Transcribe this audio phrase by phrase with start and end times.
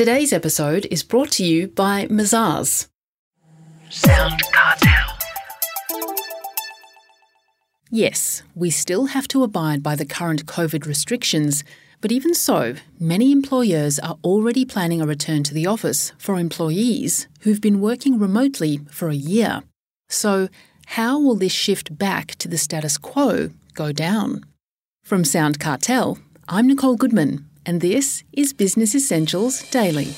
[0.00, 2.88] Today's episode is brought to you by Mazars.
[3.90, 5.18] Sound Cartel.
[7.90, 11.64] Yes, we still have to abide by the current COVID restrictions,
[12.00, 17.28] but even so, many employers are already planning a return to the office for employees
[17.40, 19.64] who've been working remotely for a year.
[20.08, 20.48] So,
[20.96, 24.46] how will this shift back to the status quo go down?
[25.04, 26.16] From Sound Cartel,
[26.48, 30.12] I'm Nicole Goodman, and this is Business Essentials Daily.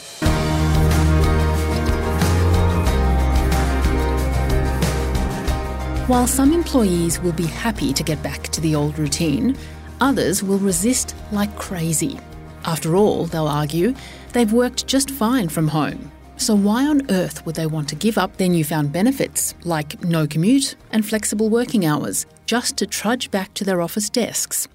[6.07, 9.57] While some employees will be happy to get back to the old routine,
[10.01, 12.19] others will resist like crazy.
[12.65, 13.95] After all, they'll argue,
[14.33, 16.11] they've worked just fine from home.
[16.37, 20.27] So, why on earth would they want to give up their newfound benefits, like no
[20.27, 24.67] commute and flexible working hours, just to trudge back to their office desks?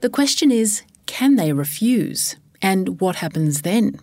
[0.00, 2.36] The question is can they refuse?
[2.60, 3.98] And what happens then?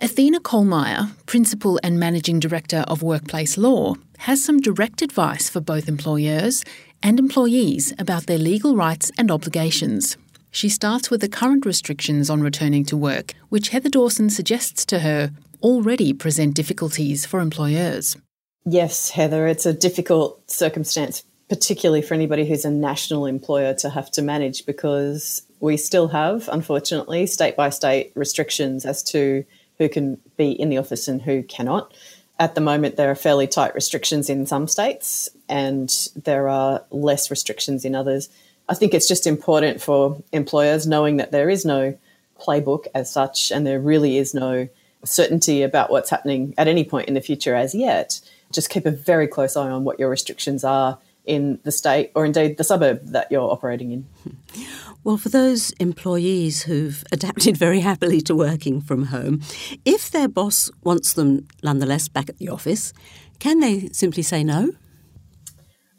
[0.00, 5.88] Athena Koelmeyer, Principal and Managing Director of Workplace Law, has some direct advice for both
[5.88, 6.64] employers
[7.02, 10.16] and employees about their legal rights and obligations.
[10.50, 15.00] She starts with the current restrictions on returning to work, which Heather Dawson suggests to
[15.00, 15.30] her
[15.62, 18.16] already present difficulties for employers.
[18.66, 24.10] Yes, Heather, it's a difficult circumstance, particularly for anybody who's a national employer to have
[24.12, 29.44] to manage because we still have, unfortunately, state by state restrictions as to
[29.78, 31.92] who can be in the office and who cannot.
[32.38, 37.30] At the moment, there are fairly tight restrictions in some states, and there are less
[37.30, 38.28] restrictions in others.
[38.68, 41.96] I think it's just important for employers knowing that there is no
[42.40, 44.68] playbook as such, and there really is no
[45.04, 48.20] certainty about what's happening at any point in the future as yet.
[48.52, 52.24] Just keep a very close eye on what your restrictions are in the state or
[52.24, 54.06] indeed the suburb that you're operating in.
[55.04, 59.42] Well, for those employees who've adapted very happily to working from home,
[59.84, 62.94] if their boss wants them nonetheless back at the office,
[63.38, 64.72] can they simply say no?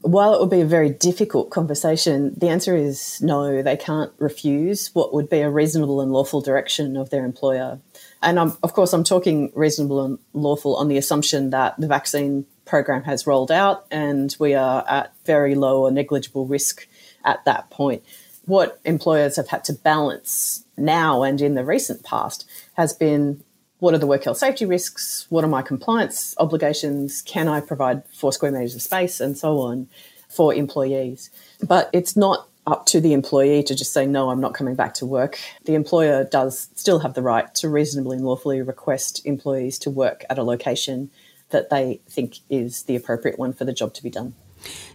[0.01, 4.89] While it would be a very difficult conversation, the answer is no, they can't refuse
[4.93, 7.79] what would be a reasonable and lawful direction of their employer.
[8.21, 12.45] And I'm, of course, I'm talking reasonable and lawful on the assumption that the vaccine
[12.65, 16.87] program has rolled out and we are at very low or negligible risk
[17.23, 18.03] at that point
[18.45, 23.43] what employers have had to balance now and in the recent past has been
[23.79, 25.25] what are the work health safety risks?
[25.29, 27.21] What are my compliance obligations?
[27.21, 29.87] Can I provide four square metres of space and so on
[30.29, 31.29] for employees?
[31.67, 34.95] But it's not up to the employee to just say, no, I'm not coming back
[34.95, 35.39] to work.
[35.65, 40.25] The employer does still have the right to reasonably and lawfully request employees to work
[40.29, 41.11] at a location
[41.49, 44.33] that they think is the appropriate one for the job to be done.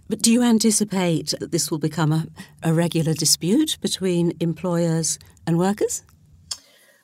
[0.08, 2.26] But do you anticipate that this will become a,
[2.62, 6.02] a regular dispute between employers and workers?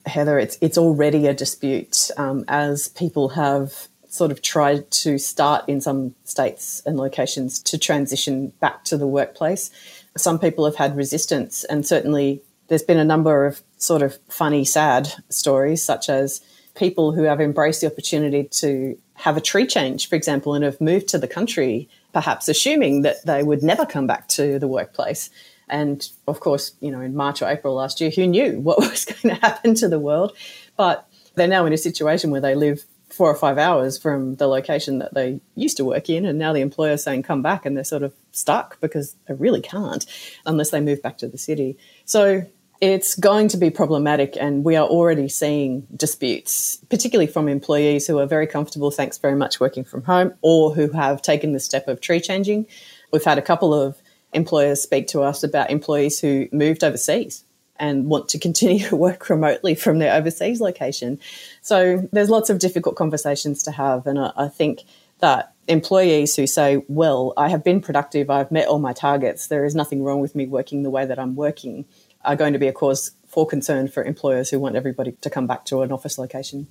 [0.06, 5.68] Heather, it's it's already a dispute um, as people have sort of tried to start
[5.68, 9.70] in some states and locations to transition back to the workplace.
[10.16, 14.64] Some people have had resistance, and certainly there's been a number of sort of funny,
[14.64, 16.40] sad stories, such as
[16.74, 20.80] people who have embraced the opportunity to have a tree change, for example, and have
[20.80, 25.28] moved to the country perhaps assuming that they would never come back to the workplace.
[25.68, 29.04] And of course, you know, in March or April last year, who knew what was
[29.04, 30.34] going to happen to the world?
[30.78, 34.46] But they're now in a situation where they live four or five hours from the
[34.46, 36.24] location that they used to work in.
[36.24, 37.66] And now the employer's saying, come back.
[37.66, 40.06] And they're sort of stuck because they really can't
[40.46, 41.76] unless they move back to the city.
[42.06, 42.46] So
[42.80, 48.18] it's going to be problematic, and we are already seeing disputes, particularly from employees who
[48.18, 51.88] are very comfortable, thanks very much, working from home, or who have taken the step
[51.88, 52.66] of tree changing.
[53.12, 54.00] We've had a couple of
[54.32, 57.44] employers speak to us about employees who moved overseas
[57.78, 61.18] and want to continue to work remotely from their overseas location.
[61.62, 64.84] So there's lots of difficult conversations to have, and I, I think
[65.20, 69.64] that employees who say, Well, I have been productive, I've met all my targets, there
[69.64, 71.86] is nothing wrong with me working the way that I'm working
[72.26, 75.46] are going to be a cause for concern for employers who want everybody to come
[75.46, 76.66] back to an office location.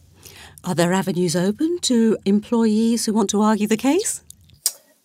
[0.64, 4.22] Are there avenues open to employees who want to argue the case?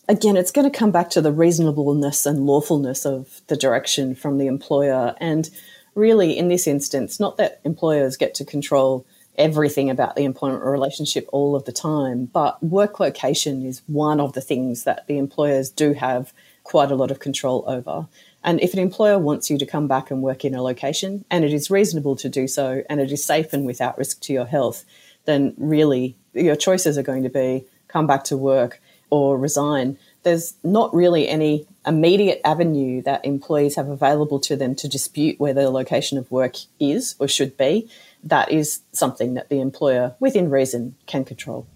[0.08, 4.38] Again, it's going to come back to the reasonableness and lawfulness of the direction from
[4.38, 5.14] the employer.
[5.18, 5.48] And
[5.94, 9.06] really, in this instance, not that employers get to control
[9.36, 14.32] everything about the employment relationship all of the time, but work location is one of
[14.32, 16.32] the things that the employers do have
[16.64, 18.06] quite a lot of control over.
[18.42, 21.44] And if an employer wants you to come back and work in a location and
[21.44, 24.46] it is reasonable to do so and it is safe and without risk to your
[24.46, 24.84] health,
[25.26, 29.98] then really your choices are going to be come back to work or resign.
[30.22, 35.54] There's not really any immediate avenue that employees have available to them to dispute where
[35.54, 37.90] their location of work is or should be,
[38.22, 41.66] that is something that the employer, within reason, can control.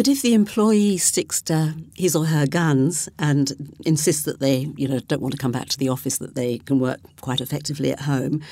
[0.00, 4.88] But if the employee sticks to his or her guns and insists that they, you
[4.88, 7.92] know, don't want to come back to the office, that they can work quite effectively
[7.92, 8.42] at home,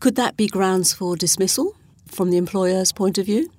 [0.00, 1.74] could that be grounds for dismissal
[2.08, 3.50] from the employer's point of view?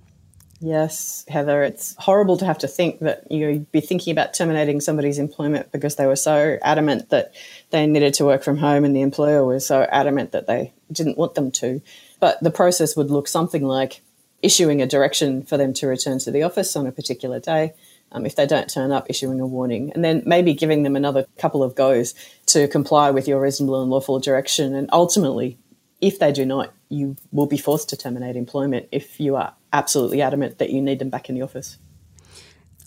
[0.59, 5.17] Yes, Heather, it's horrible to have to think that you'd be thinking about terminating somebody's
[5.17, 7.33] employment because they were so adamant that
[7.71, 11.17] they needed to work from home and the employer was so adamant that they didn't
[11.17, 11.81] want them to.
[12.19, 14.01] But the process would look something like
[14.41, 17.73] issuing a direction for them to return to the office on a particular day.
[18.11, 21.25] Um, if they don't turn up, issuing a warning, and then maybe giving them another
[21.37, 22.15] couple of goes
[22.47, 24.73] to comply with your reasonable and lawful direction.
[24.73, 25.59] And ultimately,
[26.01, 30.21] if they do not, you will be forced to terminate employment if you are absolutely
[30.23, 31.77] adamant that you need them back in the office.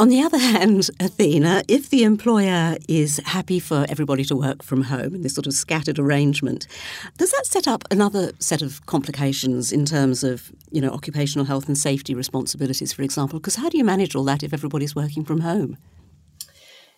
[0.02, 4.82] On the other hand, Athena, if the employer is happy for everybody to work from
[4.82, 6.66] home in this sort of scattered arrangement,
[7.18, 11.68] does that set up another set of complications in terms of, you know, occupational health
[11.68, 13.38] and safety responsibilities, for example?
[13.38, 15.78] Because how do you manage all that if everybody's working from home?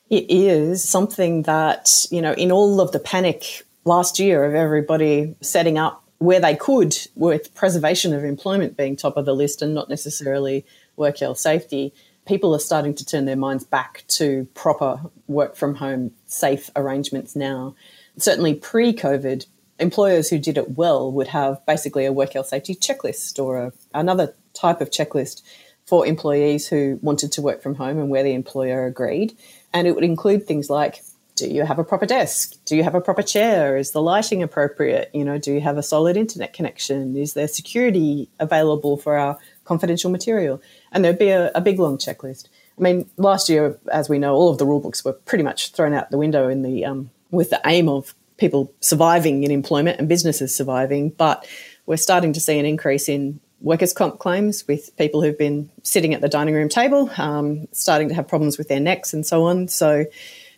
[0.09, 5.37] It is something that, you know, in all of the panic last year of everybody
[5.43, 9.75] setting up where they could, with preservation of employment being top of the list and
[9.75, 10.65] not necessarily
[10.97, 11.93] work health safety,
[12.27, 17.37] people are starting to turn their minds back to proper work from home safe arrangements
[17.37, 17.75] now.
[18.17, 19.47] Certainly pre COVID,
[19.79, 23.73] employers who did it well would have basically a work health safety checklist or a,
[23.93, 25.43] another type of checklist
[25.87, 29.37] for employees who wanted to work from home and where the employer agreed.
[29.73, 31.03] And it would include things like
[31.37, 32.55] do you have a proper desk?
[32.65, 33.77] Do you have a proper chair?
[33.77, 35.11] Is the lighting appropriate?
[35.13, 37.17] You know, do you have a solid internet connection?
[37.17, 40.61] Is there security available for our confidential material?
[40.93, 42.49] And there'd be a, a big long checklist.
[42.79, 45.71] I mean, last year, as we know, all of the rule books were pretty much
[45.73, 49.99] thrown out the window in the um, with the aim of people surviving in employment
[49.99, 51.11] and businesses surviving.
[51.11, 51.47] But
[51.87, 56.15] we're starting to see an increase in workers' comp claims with people who've been sitting
[56.15, 59.45] at the dining room table, um, starting to have problems with their necks and so
[59.45, 59.69] on.
[59.69, 60.05] So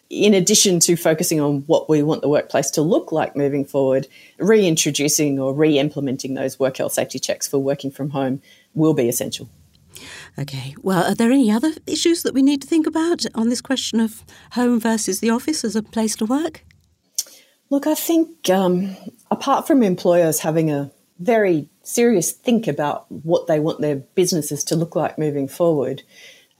[0.09, 4.07] in addition to focusing on what we want the workplace to look like moving forward,
[4.39, 8.41] reintroducing or re implementing those work health safety checks for working from home
[8.77, 9.49] will be essential.
[10.39, 10.75] Okay.
[10.83, 13.99] Well, are there any other issues that we need to think about on this question
[14.01, 16.63] of home versus the office as a place to work?
[17.71, 18.97] Look, I think um,
[19.31, 24.77] apart from employers having a very serious think about what they want their businesses to
[24.77, 26.03] look like moving forward,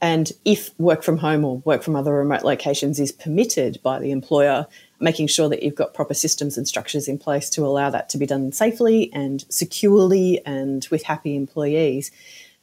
[0.01, 4.11] and if work from home or work from other remote locations is permitted by the
[4.11, 4.67] employer,
[4.99, 8.17] making sure that you've got proper systems and structures in place to allow that to
[8.17, 12.11] be done safely and securely and with happy employees.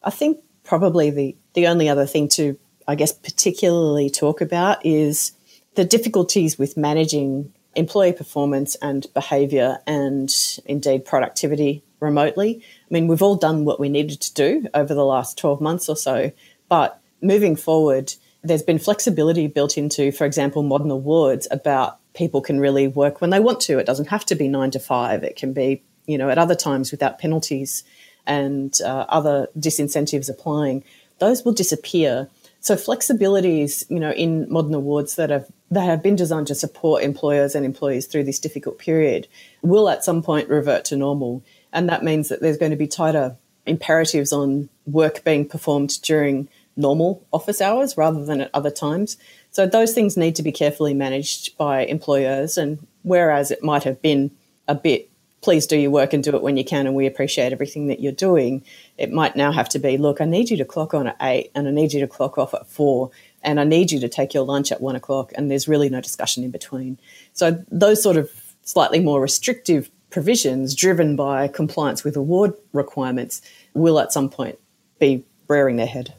[0.02, 2.58] I think probably the, the only other thing to,
[2.88, 5.32] I guess, particularly talk about is
[5.74, 10.32] the difficulties with managing employee performance and behaviour and
[10.64, 12.62] indeed productivity remotely.
[12.62, 15.88] I mean, we've all done what we needed to do over the last 12 months
[15.88, 16.32] or so,
[16.68, 22.60] but moving forward, there's been flexibility built into, for example, modern awards about people can
[22.60, 23.78] really work when they want to.
[23.78, 25.22] It doesn't have to be nine to five.
[25.22, 27.84] It can be, you know, at other times without penalties
[28.26, 30.84] and uh, other disincentives applying.
[31.18, 32.28] Those will disappear.
[32.60, 37.02] So flexibilities, you know, in modern awards that have that have been designed to support
[37.02, 39.26] employers and employees through this difficult period
[39.62, 41.42] will at some point revert to normal.
[41.72, 43.36] And that means that there's going to be tighter
[43.66, 49.16] imperatives on work being performed during normal office hours rather than at other times.
[49.54, 52.58] So those things need to be carefully managed by employers.
[52.58, 54.32] And whereas it might have been
[54.66, 55.08] a bit,
[55.42, 58.00] please do your work and do it when you can, and we appreciate everything that
[58.00, 58.64] you're doing,
[58.98, 61.52] it might now have to be, look, I need you to clock on at eight
[61.54, 64.34] and I need you to clock off at four and I need you to take
[64.34, 66.98] your lunch at one o'clock and there's really no discussion in between.
[67.32, 68.32] So those sort of
[68.62, 73.40] slightly more restrictive provisions driven by compliance with award requirements
[73.72, 74.58] will at some point
[74.98, 76.12] be rearing their head.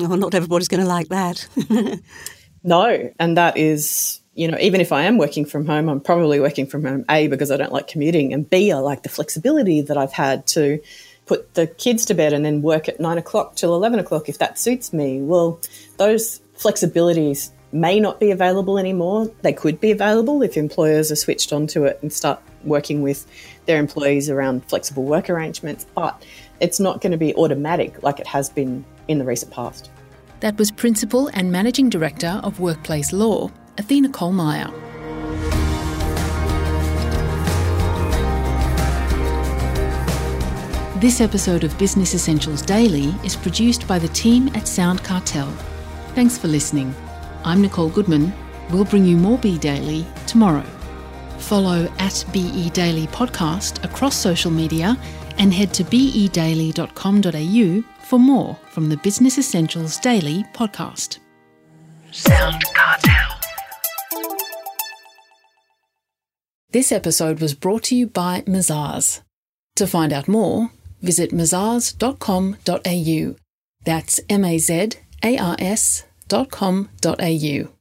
[0.00, 1.46] Oh, not everybody's going to like that.
[2.62, 6.40] no, and that is, you know, even if I am working from home, I'm probably
[6.40, 9.80] working from home, A, because I don't like commuting, and B, I like the flexibility
[9.82, 10.80] that I've had to
[11.26, 14.38] put the kids to bed and then work at nine o'clock till 11 o'clock if
[14.38, 15.20] that suits me.
[15.20, 15.60] Well,
[15.96, 19.30] those flexibilities may not be available anymore.
[19.42, 23.26] They could be available if employers are switched onto it and start working with
[23.66, 26.22] their employees around flexible work arrangements, but
[26.60, 29.90] it's not going to be automatic like it has been in the recent past.
[30.42, 34.72] That was Principal and Managing Director of Workplace Law, Athena Koelmeyer.
[41.00, 45.46] This episode of Business Essentials Daily is produced by the team at Sound Cartel.
[46.16, 46.92] Thanks for listening.
[47.44, 48.32] I'm Nicole Goodman.
[48.72, 50.66] We'll bring you more BE Daily tomorrow.
[51.38, 54.98] Follow at BE Daily Podcast across social media
[55.38, 61.18] and head to bedaily.com.au for more from the Business Essentials Daily podcast.
[62.10, 63.40] Sound Cartel.
[66.72, 69.22] This episode was brought to you by Mazars.
[69.76, 73.36] To find out more, visit mazars.com.au.
[73.86, 74.90] That's M A Z
[75.22, 77.72] A R S dot com dot au.